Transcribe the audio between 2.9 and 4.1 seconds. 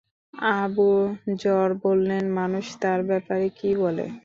ব্যাপারে কি বলে?